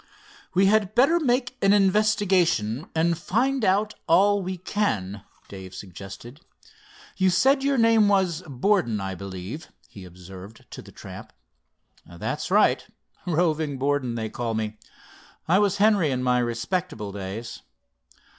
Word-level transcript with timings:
"We 0.55 0.65
had 0.65 0.95
better 0.95 1.19
make 1.19 1.55
an 1.61 1.73
investigation, 1.73 2.89
and 2.95 3.15
find 3.15 3.63
out 3.63 3.93
all 4.07 4.41
we 4.41 4.57
can," 4.57 5.21
Dave 5.47 5.75
suggested. 5.75 6.41
"You 7.17 7.29
said 7.29 7.63
your 7.63 7.77
name 7.77 8.07
was 8.07 8.41
Borden, 8.47 8.99
I 8.99 9.13
believe?" 9.13 9.67
he 9.89 10.03
observed 10.03 10.65
to 10.71 10.81
the 10.81 10.91
tramp. 10.91 11.31
"That's 12.03 12.49
it—Roving 12.49 13.77
Borden, 13.77 14.15
they 14.15 14.29
call 14.29 14.55
me. 14.55 14.79
I 15.47 15.59
was 15.59 15.77
Henry, 15.77 16.09
in 16.09 16.23
my 16.23 16.39
respectable 16.39 17.11
days." 17.11 17.61